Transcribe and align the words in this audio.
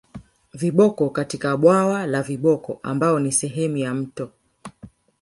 Viboko 0.53 1.09
katika 1.09 1.57
bwawa 1.57 2.05
la 2.07 2.21
viboko 2.23 2.79
ambayo 2.83 3.19
ni 3.19 3.31
sehemu 3.31 3.77
ya 3.77 3.93
mto 3.93 4.31